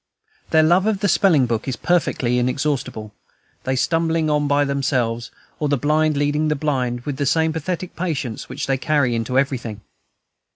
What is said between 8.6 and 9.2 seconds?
they carry